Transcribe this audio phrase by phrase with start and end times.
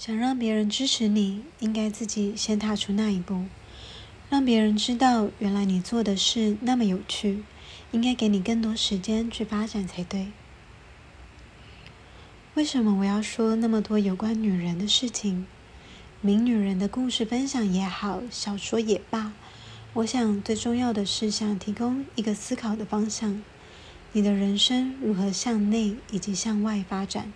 [0.00, 3.44] 想让别人支持你，应该自己先踏出那一步，
[4.30, 7.44] 让别人知道原来你做的事那么有趣，
[7.90, 10.28] 应该给你更多时间去发展才对。
[12.54, 15.46] 为什么我要说那么多有关女人的事情？
[16.22, 19.34] 名女人的故事分享也好，小说也罢，
[19.92, 23.42] 我想最重要的是想提供一个思考的方向：
[24.12, 27.30] 你的人生如何向内以及向外发展？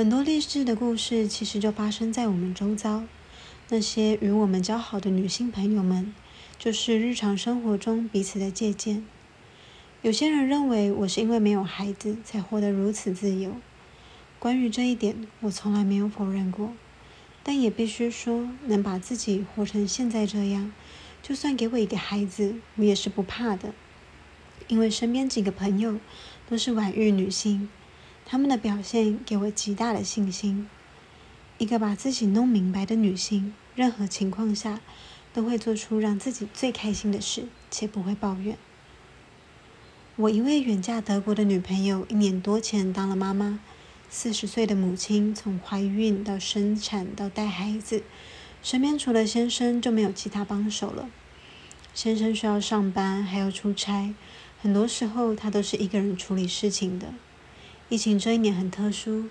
[0.00, 3.04] 很多励志的故事其实就发生在我们周遭。
[3.68, 6.14] 那些与我们交好的女性朋友们，
[6.58, 9.04] 就是日常生活中彼此的借鉴。
[10.00, 13.56] 有些人认为我是因为没有孩子才活得如此自由。
[14.38, 16.72] 关于这一点，我从来没有否认过，
[17.42, 20.72] 但也必须说，能把自己活成现在这样，
[21.22, 23.74] 就算给我一个孩子，我也是不怕的，
[24.68, 25.98] 因为身边几个朋友
[26.48, 27.68] 都是晚育女性，
[28.30, 30.68] 他们的表现给我极大的信心。
[31.58, 34.78] 一个把自己弄明白的女性，任何情况下
[35.32, 38.56] 都会做出让自己最开心的事，且不会抱怨。
[40.14, 43.58] 我一位远嫁德国的女朋友，一年多前当了妈妈。
[44.08, 48.04] 四十岁的母亲，从怀孕到生产到带孩子，
[48.62, 51.10] 身边除了先生就没有其他帮手了。
[51.92, 54.14] 先生需要上班，还要出差，
[54.62, 57.12] 很多时候他都是一个人处理事情的。
[57.90, 59.24] 疫情这一年很特殊，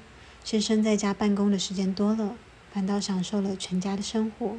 [0.43, 2.35] 先生在家办公的时间多了，
[2.73, 4.57] 反倒享受了全家的生活。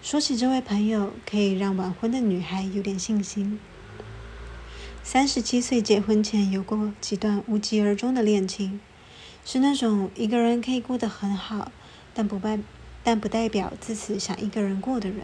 [0.00, 3.58] 说起这位朋友，可以让晚婚的女孩有点信心。
[5.02, 8.80] 三十七岁结婚前有过几段无疾而终的恋情，
[9.44, 11.72] 是那种一个人可以过得很好，
[12.14, 12.60] 但不代
[13.02, 15.22] 但不代表自此想一个人过的人。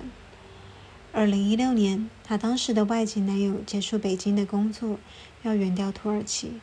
[1.12, 4.98] 二零一六年，她当时的外籍男友结束北京的工作，
[5.44, 6.54] 要远调土耳其，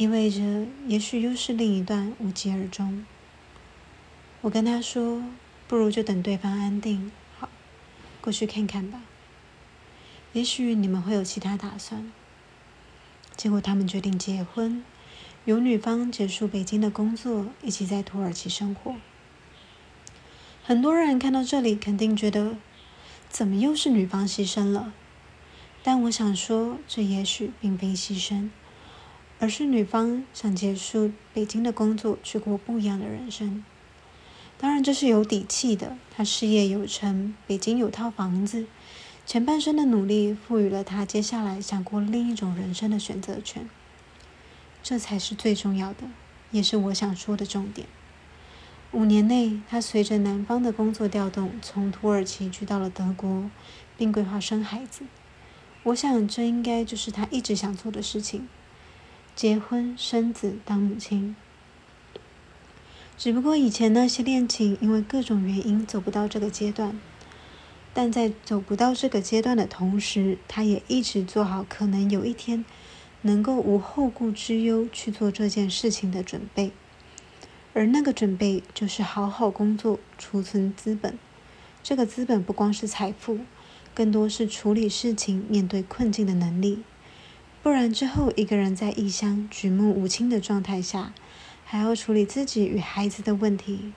[0.00, 3.04] 意味着也许又是另一段无疾而终。
[4.40, 5.22] 我跟他说，
[5.68, 7.50] 不如就等对方安定好，
[8.22, 9.02] 过去看看吧。
[10.32, 12.10] 也许你们会有其他打算。
[13.36, 14.82] 结果他们决定结婚，
[15.44, 18.96] 由女方结束北京的工作，一起在土耳其生活。
[20.64, 22.56] 很多人看到这里，肯定觉得
[23.28, 24.94] 怎么又是女方牺牲了？
[25.82, 28.48] 但我想说，这也许并非牺牲，
[29.40, 33.64] 而是女方想结束北京的工作，去过不一样的人生。
[34.58, 38.66] 当然，这是有底气的，她事业有成，北京有套房子。
[39.24, 43.70] 前半生的努力赋予了他接下来想过另一种人生的选择权，
[44.82, 46.10] 这才是最重要的，
[46.50, 47.86] 也是我想说的重点。
[48.92, 53.48] 五年内，他随着男方的工作调动，从土耳其去到了德国，
[53.96, 55.04] 并规划生孩子。
[55.84, 58.48] 我想，这应该就是他一直想做的事情：
[59.34, 61.34] 结婚、生子、当母亲。
[63.16, 66.98] 只不过以前那些恋情，因为各种原因走不到这个阶段。
[67.92, 72.64] 但在走不到这个阶段的同时，他也一直做好可能有一天
[73.22, 76.70] 能够无后顾之忧去做这件事情的准备，
[77.74, 81.18] 而那个准备就是好好工作，储存资本。
[81.82, 83.40] 这个资本不光是财富，
[83.92, 86.84] 更多是处理事情、面对困境的能力。
[87.62, 91.12] 不然之后一个人在异乡举目无亲的状态下，
[91.64, 93.92] 还要处理自己与孩子的问题，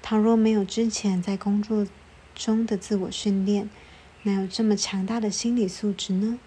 [0.00, 1.86] 倘若没有之前在工作。
[2.32, 3.68] 中的自我训练，
[4.22, 6.38] 哪有这么强大的心理素质呢？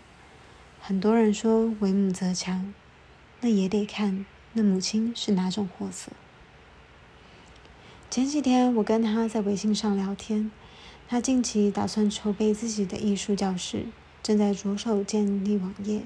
[0.81, 2.73] 很多人说为母则强，
[3.41, 6.11] 那也得看那母亲是哪种货色。
[8.09, 10.49] 前几天我跟他在微信上聊天，
[11.07, 13.85] 他近期打算筹备自己的艺术教室，
[14.23, 16.01] 正在着手建立网页。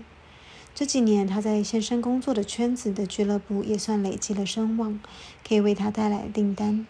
[0.77, 4.99] 这几年他在先生工作的圈子的俱乐部也算累积了声望，
[5.43, 6.85] 可以为他带来订单。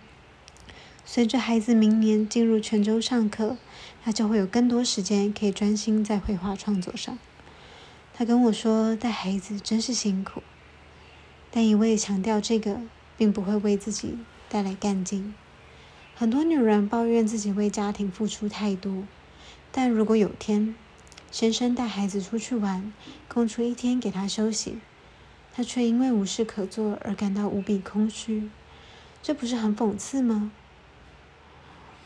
[1.05, 3.55] 随着孩子明年进入泉州上课，
[4.03, 7.17] 他就会有更多时间可以专心在绘画创作上。
[8.13, 10.43] 他跟我说，带孩子真是辛苦，
[11.49, 12.81] 但一味强调这个，
[13.17, 14.17] 并不会为自己
[14.49, 15.33] 带来干劲。
[16.13, 19.05] 很多女人抱怨自己为家庭付出太多，
[19.71, 20.75] 但如果有天
[21.31, 22.93] 先生带孩子出去玩，
[23.27, 24.79] 空出一天给他休息，
[25.53, 28.49] 他却因为无事可做而感到无比空虚，
[29.21, 30.51] 这不是很讽刺吗？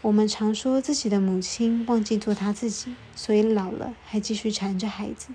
[0.01, 5.27] 我们常说自己的母亲忘记做她自己，所以老了还继续缠着孩子。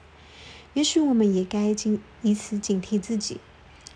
[0.74, 3.38] 也许我们也该警以此警惕自己，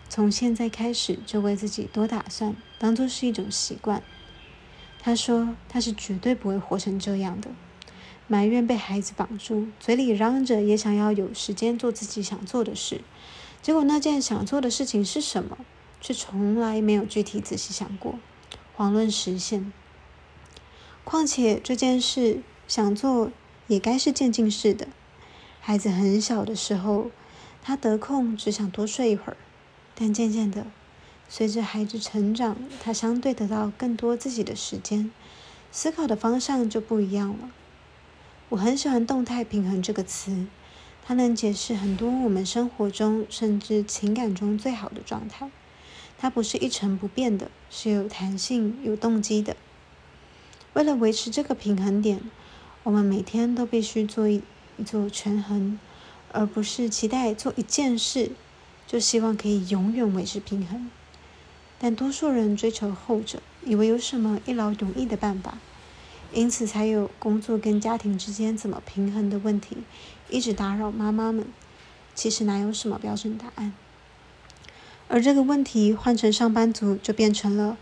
[0.08, 4.02] 从现在开始就为自己多打算，当做是一种习惯。
[5.00, 7.50] 他说他是绝对不会活成这样的，
[8.30, 13.00] 埋怨被孩子绑住，嘴里嚷着也想要有时间做自己想做的事。
[13.60, 15.58] 结果那件想做的事情是什么？
[16.00, 18.20] 却从来没有具体仔细想过，
[18.76, 19.72] 遑论实现。
[21.02, 23.32] 况且这件事想做，
[23.66, 24.86] 也该是渐进式的。
[25.60, 27.10] 孩子很小的时候，
[27.60, 29.36] 他得空只想多睡一会儿，
[29.96, 30.68] 但渐渐的，
[31.28, 35.10] 随着孩子成长，他相对得到更多自己的时间，
[35.72, 37.50] 思考的方向就不一样了。
[38.50, 40.44] 我很喜欢“动态平衡”这个词，
[41.06, 45.48] 它能解释很多我们生活中甚至情感中最好的状态。
[46.18, 49.56] 它不是一成不变的，是有弹性、有动机的。
[50.72, 52.20] 为了维持这个平衡点，
[52.82, 54.42] 我们每天都必须做一
[54.84, 55.78] 做权衡，
[56.32, 58.32] 而不是期待做一件事
[58.84, 60.90] 就希望可以永远维持平衡。
[61.78, 65.58] 但多数人追求后者，以为有什么一劳永逸的办法。
[66.32, 69.78] 因此，才有工作跟家庭之间怎么平衡的问题，
[70.28, 71.46] 一直打扰妈妈们。
[72.14, 73.72] 其实哪有什么标准答案？
[75.08, 77.76] 而这个问题换成上班族，就变成了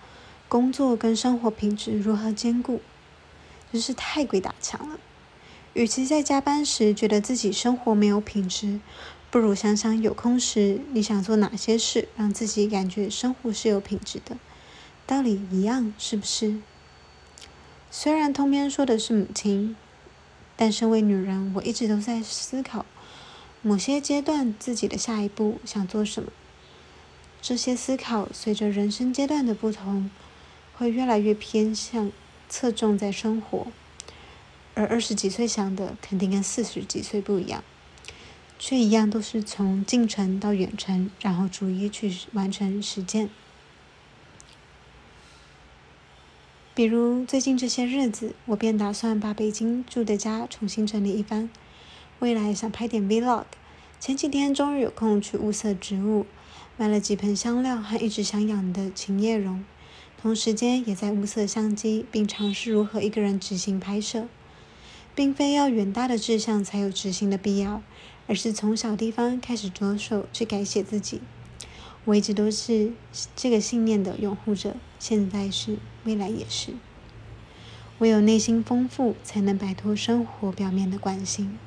[0.48, 2.80] 工作跟生活品质如何兼顾，
[3.70, 4.98] 真是太鬼打墙了。
[5.74, 8.80] 与其在加班时觉得自己生活没有品质，
[9.30, 14.38] 不如想想有空时你想做哪些事，让自己感觉生活是有品质的。
[15.06, 16.60] 道理一样，是不是？
[17.90, 19.74] 虽然通篇说的是母亲，
[20.56, 22.84] 但身为女人，我一直都在思考
[23.62, 26.30] 某些阶段自己的下一步想做什么。
[27.40, 30.10] 这些思考随着人生阶段的不同，
[30.76, 32.12] 会越来越偏向
[32.48, 33.68] 侧重在生活，
[34.74, 37.64] 而二十几岁想的肯定跟四十几岁不一样，
[38.58, 43.30] 却一样都是从近程到远程，然后逐一去完成实践。
[46.78, 51.50] 比如最近这些日子，我便打算把北京住的家重新整理一番。
[52.20, 53.46] 未来想拍点 vlog。
[53.98, 56.24] 前几天终于有空去物色植物，
[56.76, 59.64] 买了几盆香料和一直想养的琴叶榕。
[60.22, 64.28] 同时间也在物色相机，并尝试如何一个人执行拍摄。
[65.16, 67.82] 并非要远大的志向才有执行的必要，
[68.28, 71.20] 而是从小地方开始着手去改写自己。
[72.08, 72.92] 我一直都是
[73.36, 76.72] 这个信念的拥护者，现在是，未来也是。
[77.98, 81.58] 唯有内心丰富，才能摆脱生活表面的惯性。